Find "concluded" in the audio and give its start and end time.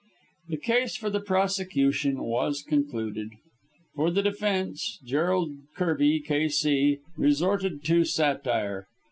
2.63-3.29